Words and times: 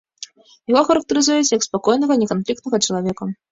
Яго 0.71 0.81
характарызуюць 0.87 1.53
як 1.57 1.67
спакойнага, 1.67 2.19
неканфліктнага 2.25 2.83
чалавека. 2.89 3.33